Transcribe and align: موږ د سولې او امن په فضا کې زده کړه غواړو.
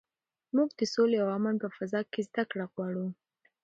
موږ 0.55 0.69
د 0.79 0.81
سولې 0.93 1.17
او 1.23 1.29
امن 1.37 1.55
په 1.63 1.69
فضا 1.75 2.01
کې 2.11 2.21
زده 2.27 2.43
کړه 2.51 2.65
غواړو. 2.71 3.07